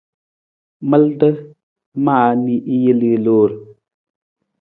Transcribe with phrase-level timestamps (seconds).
[0.89, 1.29] Malada
[2.05, 3.51] maa na i jel i loor.